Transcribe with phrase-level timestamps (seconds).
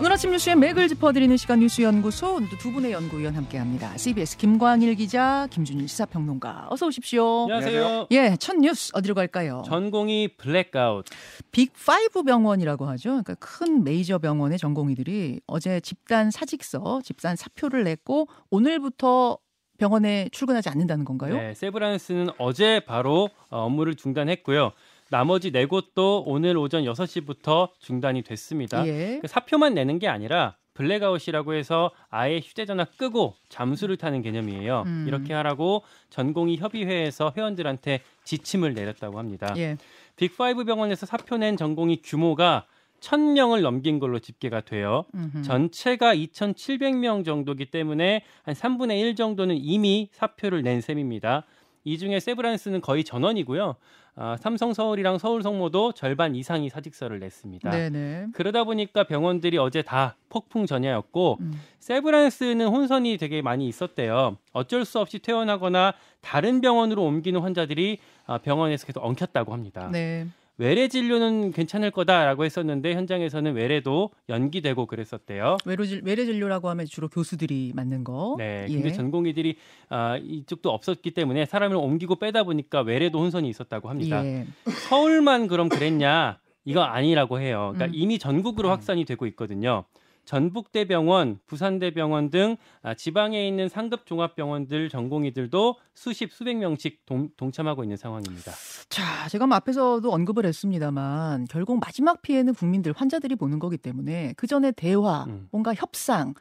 [0.00, 3.96] 오늘 아침 뉴스의 맥을 짚어드리는 시간 뉴스연구소 오늘도 두 분의 연구위원 함께합니다.
[3.96, 7.42] CBS 김광일 기자, 김준일 시사평론가 어서 오십시오.
[7.42, 8.08] 안녕하세요.
[8.10, 9.62] 예, 첫 뉴스 어디로 갈까요?
[9.66, 11.06] 전공의 블랙아웃.
[11.52, 13.10] 빅5 병원이라고 하죠.
[13.10, 19.38] 그러니까 큰 메이저 병원의 전공의들이 어제 집단 사직서, 집단 사표를 냈고 오늘부터
[19.78, 21.36] 병원에 출근하지 않는다는 건가요?
[21.36, 24.72] 네, 세브란스는 어제 바로 업무를 중단했고요.
[25.14, 28.84] 나머지 네 곳도 오늘 오전 6시부터 중단이 됐습니다.
[28.88, 29.20] 예.
[29.22, 34.82] 그 사표만 내는 게 아니라 블랙아웃이라고 해서 아예 휴대전화 끄고 잠수를 타는 개념이에요.
[34.86, 35.04] 음.
[35.06, 39.54] 이렇게 하라고 전공의 협의회에서 회원들한테 지침을 내렸다고 합니다.
[39.56, 39.76] 예.
[40.16, 42.66] 빅5 병원에서 사표 낸 전공의 규모가
[42.98, 45.04] 1000명을 넘긴 걸로 집계가 돼요.
[45.14, 45.42] 음흠.
[45.42, 51.44] 전체가 2,700명 정도기 때문에 한 3분의 1 정도는 이미 사표를 낸 셈입니다.
[51.84, 53.76] 이 중에 세브란스는 거의 전원이고요.
[54.16, 57.70] 아, 삼성 서울이랑 서울 성모도 절반 이상이 사직서를 냈습니다.
[57.70, 58.26] 네네.
[58.32, 61.60] 그러다 보니까 병원들이 어제 다 폭풍 전야였고 음.
[61.80, 64.36] 세브란스는 혼선이 되게 많이 있었대요.
[64.52, 69.88] 어쩔 수 없이 퇴원하거나 다른 병원으로 옮기는 환자들이 아, 병원에서 계속 엉켰다고 합니다.
[69.92, 70.26] 네.
[70.56, 75.56] 외래 진료는 괜찮을 거다라고 했었는데 현장에서는 외래도 연기되고 그랬었대요.
[75.64, 78.36] 외래, 진- 외래 진료라고 하면 주로 교수들이 맞는 거.
[78.38, 78.72] 네, 예.
[78.72, 79.56] 근데 전공의들이
[79.88, 84.24] 아, 이쪽도 없었기 때문에 사람을 옮기고 빼다 보니까 외래도 혼선이 있었다고 합니다.
[84.24, 84.46] 예.
[84.88, 86.38] 서울만 그럼 그랬냐?
[86.64, 87.72] 이거 아니라고 해요.
[87.74, 88.00] 그러니까 음.
[88.00, 89.84] 이미 전국으로 확산이 되고 있거든요.
[90.24, 97.96] 전북대병원, 부산대병원 등 아, 지방에 있는 상급 종합병원들 전공의들도 수십 수백 명씩 동, 동참하고 있는
[97.96, 98.52] 상황입니다.
[98.88, 104.46] 자, 제가 뭐 앞에서도 언급을 했습니다만 결국 마지막 피해는 국민들, 환자들이 보는 거기 때문에 그
[104.46, 105.48] 전에 대화, 음.
[105.50, 106.34] 뭔가 협상,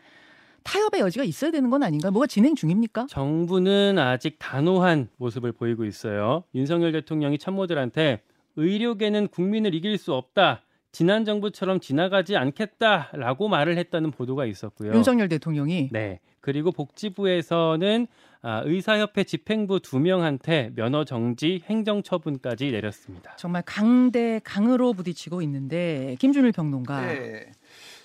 [0.64, 2.10] 타협의 여지가 있어야 되는 건 아닌가?
[2.10, 3.08] 뭐가 진행 중입니까?
[3.10, 6.44] 정부는 아직 단호한 모습을 보이고 있어요.
[6.56, 8.22] 윤석열 대통령이 참모들한테
[8.56, 10.62] 의료계는 국민을 이길 수 없다.
[10.94, 14.94] 지난 정부처럼 지나가지 않겠다라고 말을 했다는 보도가 있었고요.
[14.94, 16.20] 윤석열 대통령이 네.
[16.40, 18.08] 그리고 복지부에서는
[18.44, 23.36] 아, 의사협회 집행부 두 명한테 면허 정지, 행정 처분까지 내렸습니다.
[23.38, 27.08] 정말 강대 강으로 부딪히고 있는데 김준일 평론가.
[27.08, 27.52] 네.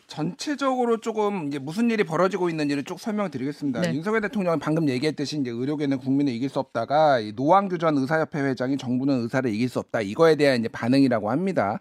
[0.07, 3.83] 전체적으로 조금 이제 무슨 일이 벌어지고 있는지를 쭉 설명드리겠습니다.
[3.83, 3.95] 네.
[3.95, 8.79] 윤석열 대통령이 방금 얘기했듯이 이제 의료계는 국민을 이길 수 없다가 이 노왕규 전 의사협회 회장이
[8.79, 11.81] 정부는 의사를 이길 수 없다 이거에 대한 이제 반응이라고 합니다.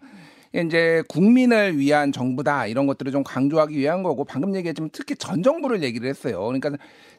[0.53, 5.83] 이제 국민을 위한 정부다 이런 것들을 좀 강조하기 위한 거고 방금 얘기했지만 특히 전 정부를
[5.83, 6.43] 얘기를 했어요.
[6.45, 6.71] 그러니까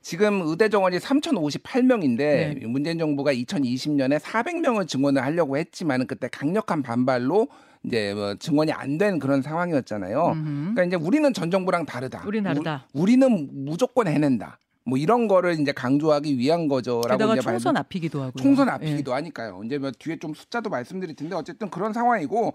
[0.03, 2.61] 지금 의대 정원이 3,058명인데 네.
[2.66, 7.49] 문재인 정부가 2020년에 400명을 증원을 하려고 했지만 그때 강력한 반발로
[7.84, 10.33] 이제 뭐 증원이 안 된 그런 상황이었잖아요.
[10.33, 10.75] 음흠.
[10.75, 12.25] 그러니까 이제 우리는 전 정부랑 다르다.
[12.27, 12.89] 우린 다르다.
[12.95, 14.59] 우, 리는 무조건 해낸다.
[14.88, 18.43] 뭐 이런 거를 이제 강조하기 위한 거죠라고 이제 총선 발- 앞이기도 하고요.
[18.43, 18.72] 총선 예.
[18.72, 19.60] 앞이기도 하니까요.
[19.66, 22.54] 이제 뭐 뒤에 좀 숫자도 말씀드릴 텐데 어쨌든 그런 상황이고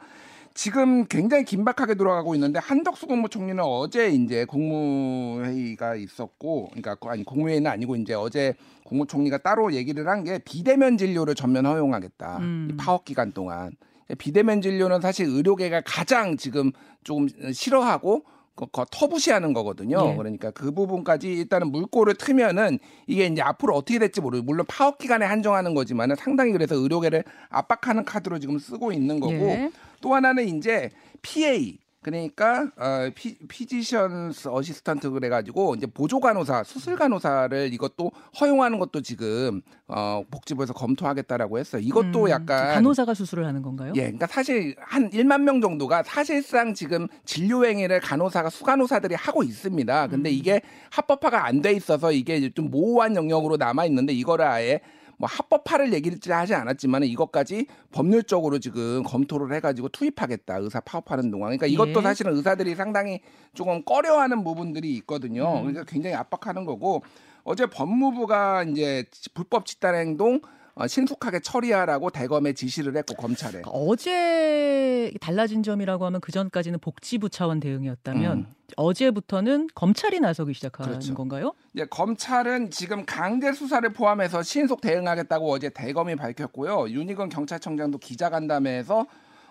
[0.56, 7.96] 지금 굉장히 긴박하게 돌아가고 있는데 한덕수 국무총리는 어제 이제 국무회의가 있었고, 그러니까 아니 국무회의는 아니고
[7.96, 8.54] 이제 어제
[8.86, 12.38] 국무총리가 따로 얘기를 한 게 비대면 진료를 전면 허용하겠다.
[12.38, 12.68] 음.
[12.72, 13.72] 이 파업 기간 동안
[14.18, 16.72] 비대면 진료는 사실 의료계가 가장 지금
[17.04, 18.24] 조금 싫어하고
[18.56, 20.12] 거, 거 터부시하는 거거든요.
[20.12, 20.16] 예.
[20.16, 25.25] 그러니까 그 부분까지 일단은 물꼬를 트면은 이게 이제 앞으로 어떻게 될지 모르고 물론 파업 기간에
[25.25, 29.72] 한정하는 거지만은 상당히 그래서 의료계를 압박하는 카드로 지금 쓰고 있는 거고 예.
[30.02, 30.90] 또 하나는 이제
[31.22, 39.02] PA 그러니까 어, 피, physician's assistant 그래가지고 이제 보조 간호사 수술 간호사를 이것도 허용하는 것도
[39.02, 41.81] 지금 어, 복지부에서 검토하겠다라고 했어요.
[41.84, 43.94] 이것도 음, 약간 간호사가 수술을 하는 건가요?
[43.96, 50.08] 예, 그러니까 사실 한 1만 명 정도가 사실상 지금 진료 행위를 간호사가 수간호사들이 하고 있습니다.
[50.08, 50.34] 근데 음.
[50.34, 50.62] 이게
[50.92, 54.81] 합법화가 안 돼 있어서 이게 좀 모호한 영역으로 남아 있는데 이거를 아예
[55.18, 61.68] 뭐 합법화를 얘기를 하지 않았지만 이것까지 법률적으로 지금 검토를 해가지고 투입하겠다 의사 파업하는 동안 그러니까
[61.68, 62.03] 이것도 예.
[62.03, 63.22] 사실은 의사들이 상당히
[63.53, 65.57] 조금 꺼려하는 부분들이 있거든요.
[65.57, 65.62] 음.
[65.62, 67.03] 그러니까 굉장히 압박하는 거고
[67.44, 70.41] 어제 법무부가 이제 불법 집단 행동
[70.76, 77.60] 어, 신속하게 처리하라고 대검에 지시를 했고 검찰에 어제 달라진 점이라고 하면 그 전까지는 복지부 차원
[77.60, 78.48] 대응이었다면 음.
[78.76, 81.14] 어제부터는 검찰이 나서기 시작하는 그렇죠.
[81.14, 81.54] 건가요?
[81.75, 86.90] 이제 검찰은 지금 강제 수사를 포함해서 신속 대응하겠다고 어제 대검이 밝혔고요.
[86.90, 89.06] 윤희건 경찰청장도 기자간담회에서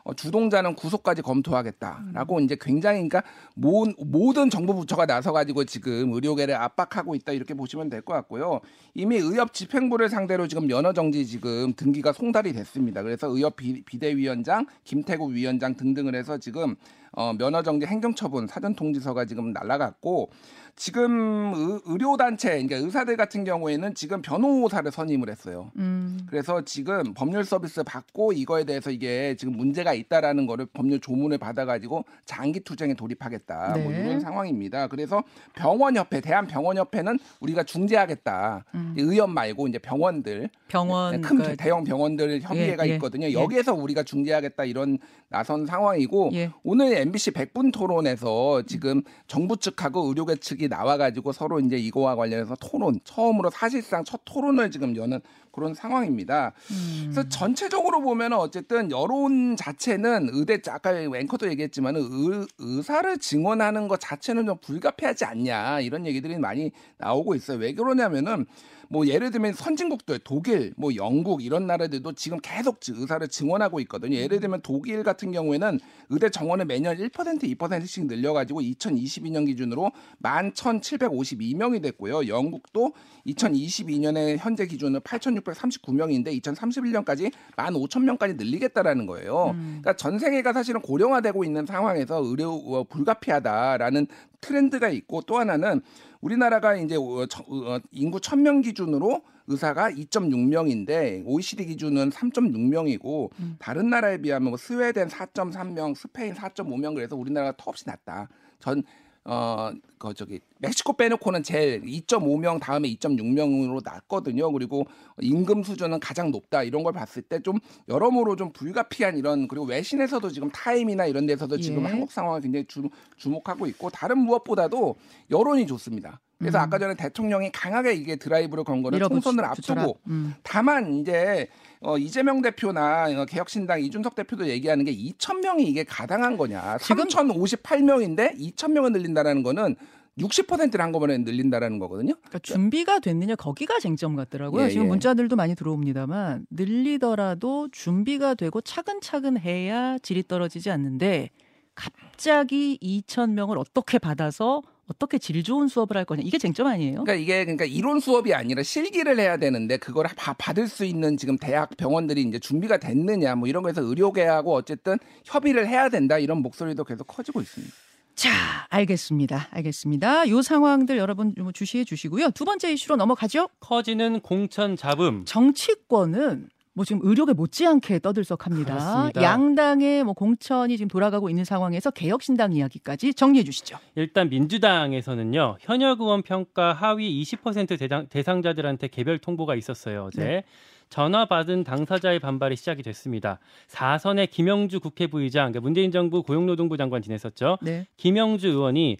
[0.04, 3.22] 어, 주동자는 구속까지 검토하겠다라고 이제 굉장히 그러니까
[3.54, 8.60] 모, 모든 정부 부처가 나서 가지고 지금 의료계를 압박하고 있다 이렇게 보시면 될 것 같고요.
[8.94, 13.02] 이미 의협 집행부를 상대로 지금 면허 정지 지금 등기가 송달이 됐습니다.
[13.02, 16.74] 그래서 의협 비, 비대위원장, 김태국 위원장 등등을 해서 지금
[17.12, 20.30] 어, 면허 정지 행정처분 사전 통지서가 지금 날라갔고
[20.74, 25.70] 지금 의, 료 단체 그러니까 의사들 같은 경우에는 지금 변호사를 선임을 했어요.
[25.76, 26.18] 음.
[26.28, 32.04] 그래서 지금 법률 서비스 받고 이거에 대해서 이게 지금 문제가 있다라는 거를 법률 조문을 받아가지고
[32.24, 33.68] 장기 투쟁에 돌입하겠다.
[33.68, 33.84] 뭐 네.
[33.84, 34.88] 뭐 이런 상황입니다.
[34.88, 35.22] 그래서
[35.54, 38.64] 병원협회 대한병원협회는 우리가 중재하겠다.
[38.74, 38.94] 음.
[38.96, 41.56] 의원 말고 이제 병원들 병원 큰 그...
[41.56, 43.26] 대형 병원들 협의회가 예, 예, 있거든요.
[43.26, 43.32] 예.
[43.34, 44.98] 여기에서 우리가 중재하겠다 이런
[45.28, 46.50] 나선 상황이고 예.
[46.62, 53.00] 오늘 MBC 100분 토론에서 지금 정부 측하고 의료계 측이 나와가지고 서로 이제 이거와 관련해서 토론
[53.04, 55.20] 처음으로 사실상 첫 토론을 지금 여는
[55.52, 56.52] 그런 상황입니다.
[56.70, 57.10] 음.
[57.12, 64.46] 그래서 전체적으로 보면 어쨌든 여론 자체는 의대 아까 앵커도 얘기했지만 의, 의사를 증언하는 것 자체는
[64.46, 67.58] 좀 불가피하지 않냐 이런 얘기들이 많이 나오고 있어요.
[67.58, 68.46] 왜 그러냐면은
[68.92, 74.16] 뭐 예를 들면 선진국들 독일, 뭐 영국 이런 나라들도 지금 계속 의사를 증원하고 있거든요.
[74.16, 75.80] 예를 들면 독일 같은 경우에는
[76.10, 79.92] 의대 정원을 매년 1% 2%씩 늘려가지고 2022년 기준으로
[80.22, 82.28] 11,752명이 됐고요.
[82.28, 82.92] 영국도
[83.28, 89.52] 2022년에 현재 기준으로 8,639명인데 2031년까지 15,000명까지 늘리겠다라는 거예요.
[89.54, 89.80] 음.
[89.80, 94.06] 그러니까 전 세계가 사실은 고령화되고 있는 상황에서 의료 어, 불가피하다라는
[94.42, 95.80] 트렌드가 있고 또 하나는
[96.20, 103.56] 우리나라가 이제 어, 어, 인구 1000명 기준으로 의사가 2.6명인데 OECD 기준은 3.6명이고 음.
[103.58, 108.28] 다른 나라에 비하면 뭐 스웨덴 4.3명, 스페인 4.5명 그래서 우리나라가 턱없이 낮다.
[108.60, 108.82] 전
[109.24, 114.50] 어, 그 저기 멕시코 빼놓고는 제일 2.5명 다음에 2.6명으로 낮거든요.
[114.52, 114.84] 그리고
[115.20, 116.62] 임금 수준은 가장 높다.
[116.62, 117.58] 이런 걸 봤을 때 좀
[117.88, 121.88] 여러모로 좀 불가피한 이런 그리고 외신에서도 지금 타임이나 이런 데서도 지금 예.
[121.88, 124.96] 한국 상황을 굉장히 주, 주목하고 있고 다른 무엇보다도
[125.30, 126.20] 여론이 좋습니다.
[126.38, 126.62] 그래서 음.
[126.62, 130.34] 아까 전에 대통령이 강하게 이게 드라이브를 건 거는 총선을 앞두고 음.
[130.42, 131.48] 다만 이제
[131.82, 136.78] 어, 이재명 대표나 어, 개혁신당 이준석 대표도 얘기하는 게 2천 명이 이게 가당한 거냐.
[136.78, 139.76] 지금 3,058명인데 2천 명을 늘린다라는 거는
[140.18, 142.14] 60%를 한꺼번에 늘린다라는 거거든요.
[142.14, 144.64] 그러니까 준비가 됐느냐 거기가 쟁점 같더라고요.
[144.64, 144.88] 예, 지금 예.
[144.88, 151.30] 문자들도 많이 들어옵니다만 늘리더라도 준비가 되고 차근차근 해야 질이 떨어지지 않는데
[151.74, 154.62] 갑자기 2천 명을 어떻게 받아서
[154.92, 157.04] 어떻게 질 좋은 수업을 할 거냐 이게 쟁점 아니에요?
[157.04, 161.38] 그러니까 이게 그러니까 이론 수업이 아니라 실기를 해야 되는데 그걸 바, 받을 수 있는 지금
[161.38, 166.84] 대학 병원들이 이제 준비가 됐느냐 뭐 이런 거에서 의료계하고 어쨌든 협의를 해야 된다 이런 목소리도
[166.84, 167.74] 계속 커지고 있습니다.
[168.14, 168.30] 자,
[168.68, 169.48] 알겠습니다.
[169.50, 170.28] 알겠습니다.
[170.28, 172.30] 요 상황들 여러분 주시해 주시고요.
[172.32, 173.48] 두 번째 이슈로 넘어가죠.
[173.60, 175.24] 커지는 공천 잡음.
[175.24, 178.74] 정치권은 뭐 지금 의료계 못지않게 떠들썩합니다.
[178.74, 179.22] 그렇습니다.
[179.22, 183.78] 양당의 뭐 공천이 지금 돌아가고 있는 상황에서 개혁신당 이야기까지 정리해 주시죠.
[183.94, 190.24] 일단 민주당에서는요 현역 의원 평가 하위 20% 대상, 대상자들한테 개별 통보가 있었어요 어제.
[190.24, 190.44] 네.
[190.88, 193.38] 전화 받은 당사자의 반발이 시작이 됐습니다.
[193.68, 197.56] 4선의 김영주 국회 부의장, 그러니까 문재인 정부 고용노동부 장관 지냈었죠.
[197.62, 197.86] 네.
[197.96, 198.98] 김영주 의원이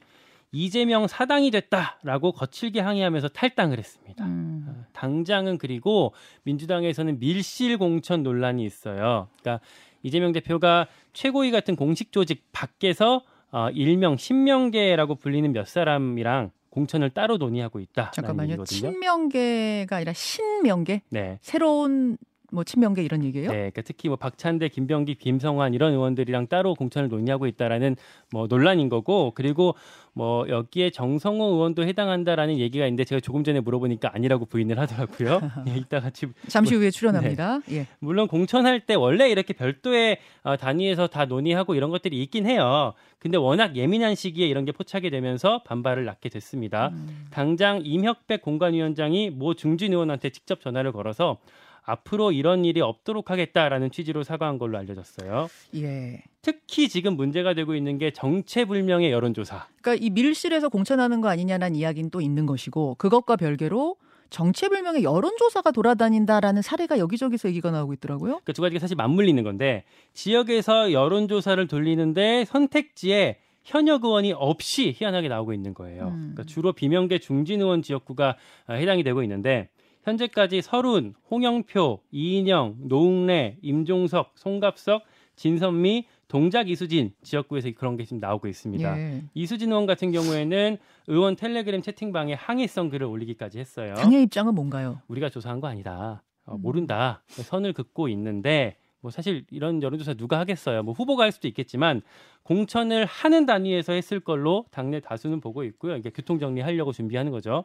[0.53, 4.25] 이재명 사당이 됐다라고 거칠게 항의하면서 탈당을 했습니다.
[4.27, 4.67] 음.
[4.69, 6.13] 어, 당장은 그리고
[6.45, 9.29] 민주당에서는 밀실 공천 논란이 있어요.
[9.41, 9.65] 그러니까
[10.03, 17.37] 이재명 대표가 최고위 같은 공식 조직 밖에서 어, 일명 신명계라고 불리는 몇 사람이랑 공천을 따로
[17.37, 18.11] 논의하고 있다.
[18.13, 18.65] 잠깐만요.
[18.65, 21.03] 친명계가 아니라 신명계?
[21.11, 21.39] 네.
[21.43, 22.17] 새로운
[22.53, 23.51] 뭐 친명계 이런 얘기예요?
[23.51, 27.97] 네, 그러니까 특히 뭐 박찬대, 김병기, 김성환 이런 의원들이랑 따로 공천을 논의하고 있다라는
[28.31, 29.75] 뭐 논란인 거고 그리고
[30.13, 35.41] 뭐 여기에 정성호 의원도 해당한다라는 얘기가 있는데 제가 조금 전에 물어보니까 아니라고 부인을 하더라고요.
[35.69, 37.61] 예, 이따 같이 잠시 후에 출연합니다.
[37.67, 37.77] 네.
[37.77, 37.87] 예.
[37.99, 42.93] 물론 공천할 때 원래 이렇게 별도의 어, 단위에서 다 논의하고 이런 것들이 있긴 해요.
[43.19, 46.89] 근데 워낙 예민한 시기에 이런 게 포착이 되면서 반발을 낳게 됐습니다.
[46.89, 47.27] 음.
[47.31, 51.39] 당장 임혁백 공관위원장이 모 중진 의원한테 직접 전화를 걸어서
[51.85, 55.49] 앞으로 이런 일이 없도록 하겠다라는 취지로 사과한 걸로 알려졌어요.
[55.77, 56.23] 예.
[56.41, 59.67] 특히 지금 문제가 되고 있는 게 정체불명의 여론조사.
[59.81, 63.97] 그러니까 이 밀실에서 공천하는 거 아니냐는 이야기는 또 있는 것이고 그것과 별개로
[64.31, 68.41] 정체불명의 여론조사가 돌아다닌다라는 사례가 여기저기서 얘기가 나오고 있더라고요.
[68.45, 69.85] 그두 그러니까 가지가 사실 맞물리는 건데
[70.15, 76.09] 지역에서 여론조사를 돌리는데 선택지에 현역 의원이 없이 희한하게 나오고 있는 거예요.
[76.09, 76.33] 음.
[76.33, 78.37] 그러니까 주로 비명계 중진 의원 지역구가
[78.71, 79.69] 해당이 되고 있는데
[80.03, 85.03] 현재까지 서른, 홍영표, 이인영, 노웅래, 임종석, 송갑석,
[85.37, 88.99] 진선미, 동작 이수진 지역구에서 그런 게 지금 나오고 있습니다.
[88.99, 89.23] 예.
[89.35, 90.79] 이수진 의원 같은 경우에는
[91.09, 93.95] 의원 텔레그램 채팅방에 항의성 글을 올리기까지 했어요.
[93.95, 95.01] 당의 입장은 뭔가요?
[95.09, 96.23] 우리가 조사한 거 아니다.
[96.47, 96.63] 어, 음.
[96.63, 97.23] 모른다.
[97.29, 100.83] 선을 긋고 있는데 뭐 사실 이런 여론조사 누가 하겠어요.
[100.83, 102.03] 뭐 후보가 할 수도 있겠지만
[102.45, 105.97] 공천을 하는 단위에서 했을 걸로 당내 다수는 보고 있고요.
[105.97, 107.65] 이게 교통 정리하려고 준비하는 거죠.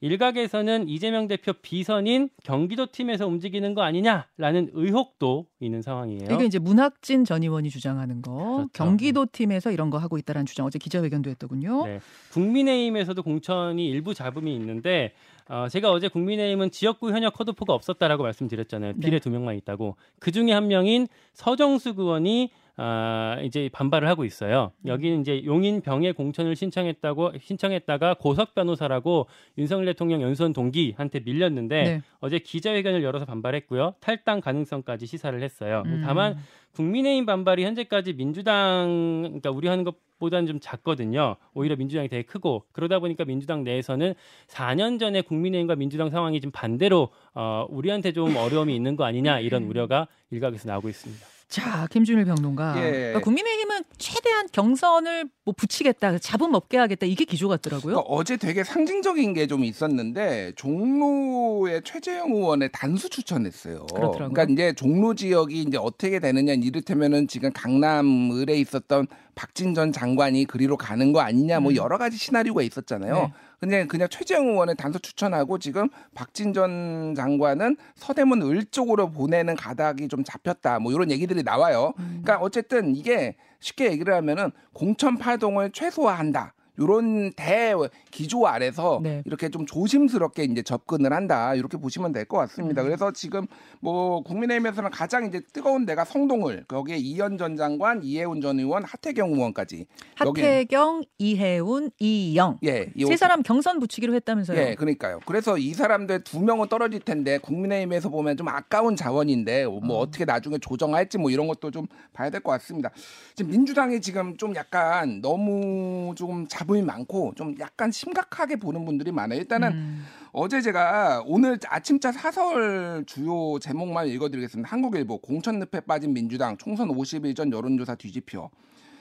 [0.00, 6.28] 일각에서는 이재명 대표 비선인 경기도 팀에서 움직이는 거 아니냐라는 의혹도 있는 상황이에요.
[6.30, 8.68] 이게 이제 문학진 전 의원이 주장하는 거 그렇죠.
[8.72, 11.86] 경기도 팀에서 이런 거 하고 있다라는 주장 어제 기자회견도 했더군요.
[11.86, 12.00] 네.
[12.32, 15.12] 국민의힘에서도 공천이 일부 잡음이 있는데
[15.48, 18.94] 어, 제가 어제 국민의힘은 지역구 현역 컷오프가 없었다라고 말씀드렸잖아요.
[18.96, 19.00] 네.
[19.00, 19.96] 비례 두 명만 있다고.
[20.18, 24.72] 그 중에 한 명인 서정수 의원이 아, 이제 반발을 하고 있어요.
[24.84, 29.28] 여기는 이제 용인 병에 공천을 신청했다고 신청했다가 고석 변호사라고
[29.58, 32.02] 윤석열 대통령 연수원 동기한테 밀렸는데 네.
[32.18, 33.94] 어제 기자회견을 열어서 반발했고요.
[34.00, 35.84] 탈당 가능성까지 시사를 했어요.
[35.86, 36.02] 음.
[36.04, 36.36] 다만
[36.72, 41.36] 국민의힘 반발이 현재까지 민주당 그러니까 우리 하는 것보다는 좀 작거든요.
[41.54, 44.14] 오히려 민주당이 되게 크고 그러다 보니까 민주당 내에서는
[44.48, 49.62] 4년 전에 국민의힘과 민주당 상황이 좀 반대로 어, 우리한테 좀 어려움이 있는 거 아니냐 이런
[49.62, 51.33] 우려가 일각에서 나오고 있습니다.
[51.48, 52.74] 자, 김준일 평론가.
[52.84, 52.90] 예.
[52.90, 57.94] 그러니까 국민의힘은 최대한 경선을 뭐 붙이겠다, 잡음 없게 하겠다 이게 기조 같더라고요.
[57.94, 63.86] 그러니까 어제 되게 상징적인 게 좀 있었는데 종로의 최재형 의원의 단수 추천했어요.
[63.86, 64.30] 그렇더라고요.
[64.30, 70.46] 그러니까 이제 종로 지역이 이제 어떻게 되느냐 이를테면은 지금 강남 을에 있었던 박진 전 장관이
[70.46, 71.76] 그리로 가는 거 아니냐 뭐 음.
[71.76, 73.14] 여러 가지 시나리오가 있었잖아요.
[73.14, 73.32] 네.
[73.60, 80.08] 근데 그냥 최재형 의원의 단수 추천하고 지금 박진 전 장관은 서대문 을 쪽으로 보내는 가닥이
[80.08, 80.78] 좀 잡혔다.
[80.78, 81.92] 뭐 이런 얘기들이 나와요.
[81.98, 82.20] 음.
[82.22, 86.54] 그러니까 어쨌든 이게 쉽게 얘기를 하면은 공천 파동을 최소화한다.
[86.78, 87.72] 요런 대
[88.10, 89.22] 기조 아래서 네.
[89.26, 92.82] 이렇게 좀 조심스럽게 이제 접근을 한다 이렇게 보시면 될 것 같습니다.
[92.82, 92.86] 음.
[92.86, 93.46] 그래서 지금
[93.80, 99.32] 뭐 국민의힘에서는 가장 이제 뜨거운 데가 성동을 거기에 이현 전 장관, 이해운 전 의원, 하태경
[99.34, 104.58] 의원까지 하태경, 이해운, 이영 예, 이세 사람 경선 붙이기로 했다면서요.
[104.58, 105.20] 예, 그러니까요.
[105.26, 110.00] 그래서 이 사람들 두 명은 떨어질 텐데 국민의힘에서 보면 좀 아까운 자원인데 뭐 어.
[110.00, 112.90] 어떻게 나중에 조정할지 뭐 이런 것도 좀 봐야 될 것 같습니다.
[113.34, 119.38] 지금 민주당이 지금 좀 약간 너무 좀 잡음이 많고 좀 약간 심각하게 보는 분들이 많아요.
[119.38, 120.04] 일단은 음.
[120.32, 124.68] 어제 제가 오늘 아침자 사설 주요 제목만 읽어드리겠습니다.
[124.68, 128.50] 한국일보 공천 늪에 빠진 민주당 총선 50일 전 여론조사 뒤집혀.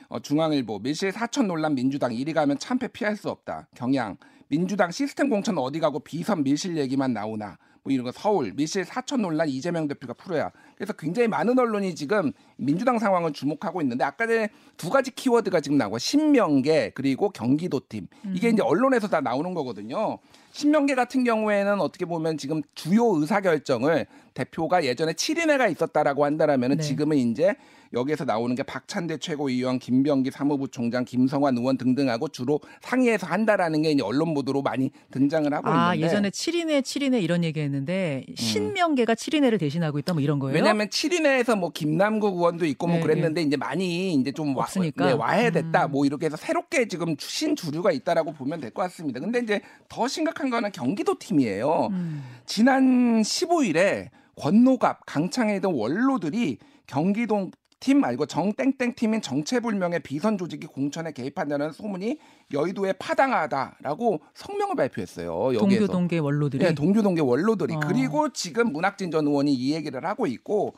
[0.10, 3.67] 어, 중앙일보 밀실 사천 논란 민주당 이리 가면 참패 피할 수 없다.
[3.74, 4.17] 경향
[4.48, 7.58] 민주당 시스템 공천 어디 가고 비선 밀실 얘기만 나오나.
[7.84, 10.51] 뭐 이런 거 서울 밀실 사천 논란 이재명 대표가 풀어야.
[10.84, 15.78] 그래서 굉장히 많은 언론이 지금 민주당 상황을 주목하고 있는데 아까 전에 두 가지 키워드가 지금
[15.78, 20.20] 나오고 신명계 그리고 경기도팀 이게 이제 언론에서 다 나오는 거거든요.
[20.52, 26.84] 신명계 같은 경우에는 어떻게 보면 지금 주요 의사 결정을 대표가 예전에 7인회가 있었다라고 한다라면은 네.
[26.84, 27.56] 지금은 이제
[27.94, 33.92] 여기에서 나오는 게 박찬대 최고위원, 김병기 사무부 총장, 김성환 의원 등등하고 주로 상의해서 한다라는 게
[33.92, 39.13] 이제 언론 보도로 많이 등장을 하고 아, 있는데 예전에 7인회, 7인회 이런 얘기 했는데 신명계가
[39.13, 40.54] 7인회를 대신하고 있다 뭐 이런 거예요?
[40.74, 45.06] 왜냐하면 7인회에서 뭐 김남국 의원도 있고 뭐 네, 그랬는데 이제 많이 이제 좀 와, 없으니까.
[45.06, 45.92] 네, 와해됐다 음.
[45.92, 49.20] 뭐 이렇게 해서 새롭게 지금 신 주류가 있다라고 보면 될 것 같습니다.
[49.20, 51.89] 근데 이제 더 심각한 거는 경기도 팀이에요.
[51.92, 52.24] 음.
[52.46, 57.51] 지난 15일에 권노갑, 강창에 있던 원로들이 경기도
[57.84, 62.18] 팀 말고 정땡땡 팀인 정체불명의 비선 조직이 공천에 개입한다는 소문이
[62.54, 65.54] 여의도에 파당하다라고 성명을 발표했어요.
[65.54, 65.60] 여기에서.
[65.60, 67.80] 동교 동계 원로들이 네, 동교 동계 원로들이 어.
[67.82, 70.75] 그리고 지금 문학진 전 의원이 이 얘기를 하고 있고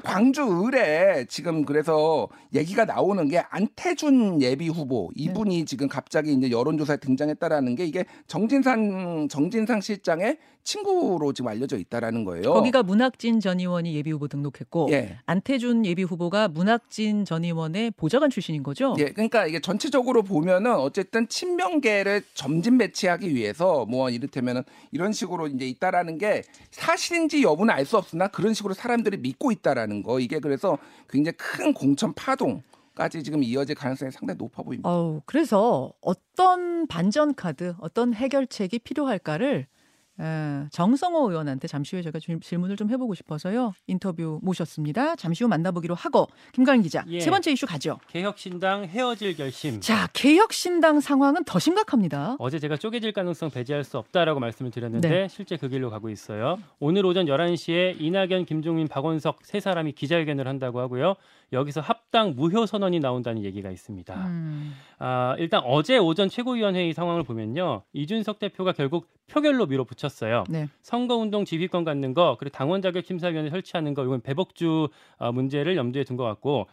[0.00, 6.98] 광주 을에 지금 그래서 얘기가 나오는 게 안태준 예비 후보 이분이 지금 갑자기 이제 여론조사에
[6.98, 12.54] 등장했다라는 게 이게 정진상 정진상 실장의 친구로 지금 알려져 있다라는 거예요.
[12.54, 15.18] 거기가 문학진 전 의원이 예비 후보 등록했고 예.
[15.26, 18.96] 안태준 예비 후보가 문학진 전 의원의 보좌관 출신인 거죠?
[18.98, 25.66] 예, 그러니까 이게 전체적으로 보면은 어쨌든 친명계를 점진 배치하기 위해서 뭐 이를테면은 이런 식으로 이제
[25.66, 30.78] 있다라는 게 사실인지 여부는 알 수 없으나 그런 식으로 사람들이 믿고 있다라는 거 이게 그래서
[31.08, 32.62] 굉장히 큰 공천 파동
[32.94, 34.88] 까지 지금 이어질 가능성이 상당히 높아 보입니다.
[34.88, 39.66] 어우, 그래서 어떤 반전 카드, 어떤 해결책이 필요할까를
[40.20, 43.72] 에, 정성호 의원한테 잠시 후에 제가 질- 질문을 좀 해보고 싶어서요.
[43.88, 45.16] 인터뷰 모셨습니다.
[45.16, 47.18] 잠시 후 만나보기로 하고 김가인 기자 예.
[47.20, 47.98] 세 번째 이슈 가죠.
[48.08, 49.80] 개혁신당 헤어질 결심.
[49.80, 52.36] 자, 개혁신당 상황은 더 심각합니다.
[52.38, 55.28] 어제 제가 쪼개질 가능성 배제할 수 없다라고 말씀을 드렸는데 네.
[55.28, 56.58] 실제 그 길로 가고 있어요.
[56.78, 61.14] 오늘 오전 11시에 이낙연, 김종민, 박원석 세 사람이 기자회견을 한다고 하고요.
[61.52, 64.14] 여기서 합당 무효 선언이 나온다는 얘기가 있습니다.
[64.26, 67.82] 음, 아, 일단 어제 오전 최고위원회의 상황을 보면요.
[67.92, 70.44] 이준석 대표가 결국 표결로 밀어붙였어요.
[70.48, 70.68] 네.
[70.82, 76.04] 선거운동 지휘권 갖는 거, 그리고 당원 자격 심사위원회 설치하는 거, 이건 배복주 어, 문제를 염두에
[76.04, 76.66] 둔 것 같고,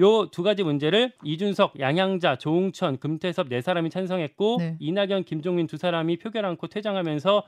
[0.00, 4.76] 요두 가지 문제를 이준석, 양양자, 조웅천, 금태섭 네 사람이 찬성했고, 네.
[4.78, 7.42] 이낙연, 김종민 두 사람이 표결 않고 퇴장하면서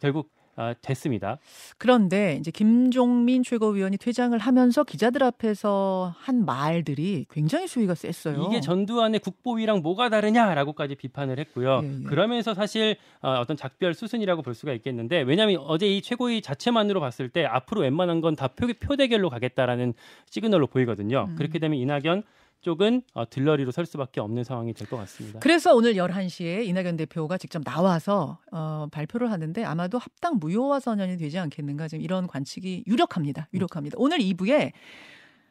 [0.00, 1.38] 결국 아, 됐습니다.
[1.78, 8.48] 그런데 이제 김종민 최고위원이 퇴장을 하면서 기자들 앞에서 한 말들이 굉장히 수위가 셌어요.
[8.48, 11.80] 이게 전두환의 국보위랑 뭐가 다르냐라고까지 비판을 했고요.
[11.84, 12.04] 예, 예.
[12.04, 17.28] 그러면서 사실 어, 어떤 작별 수순이라고 볼 수가 있겠는데 왜냐하면 어제 이 최고위 자체만으로 봤을
[17.28, 19.92] 때 앞으로 웬만한 건 다 표대결로 가겠다라는
[20.30, 21.26] 시그널로 보이거든요.
[21.28, 21.36] 음.
[21.36, 22.22] 그렇게 되면 이낙연
[22.62, 25.38] 쪽은 어, 들러리로 설 수밖에 없는 상황이 될 것 같습니다.
[25.40, 31.38] 그래서 오늘 11시에 이낙연 대표가 직접 나와서 어, 발표를 하는데 아마도 합당 무효화 선언이 되지
[31.38, 33.48] 않겠는가 지금 이런 관측이 유력합니다.
[33.52, 33.96] 유력합니다.
[33.98, 34.72] 오늘 2부에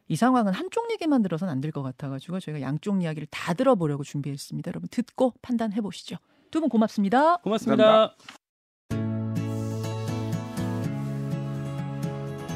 [0.08, 4.70] 이 상황은 한쪽 얘기만 들어서는 안될 것 같아가지고 저희가 양쪽 이야기를 다 들어보려고 준비했습니다.
[4.70, 6.18] 여러분 듣고 판단해 보시죠.
[6.50, 7.38] 두 분 고맙습니다.
[7.38, 8.16] 고맙습니다.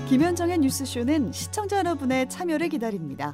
[0.10, 3.34] 김현정의 뉴스쇼는 시청자 여러분의 참여를 기다립니다.